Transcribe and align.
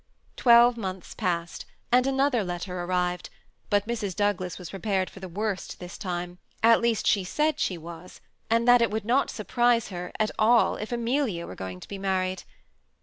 Twelve 0.35 0.77
months 0.77 1.13
passed, 1.13 1.67
and 1.91 2.07
another 2.07 2.43
letter 2.43 2.81
arrived; 2.81 3.29
but 3.69 3.85
Mrs. 3.87 4.15
Douglas 4.15 4.57
was 4.57 4.71
pre 4.71 4.79
pared 4.79 5.11
for 5.11 5.19
the 5.19 5.29
worst 5.29 5.79
this 5.79 5.95
time, 5.95 6.39
at 6.63 6.81
least 6.81 7.05
she 7.05 7.23
said 7.23 7.59
she 7.59 7.77
was; 7.77 8.19
and 8.49 8.67
that 8.67 8.81
it 8.81 8.89
would 8.89 9.05
not 9.05 9.29
surprise 9.29 9.89
her 9.89 10.11
at 10.19 10.31
all 10.39 10.75
if 10.77 10.91
Amelia 10.91 11.45
were 11.45 11.53
going 11.53 11.79
to 11.81 11.87
be 11.87 11.99
married. 11.99 12.41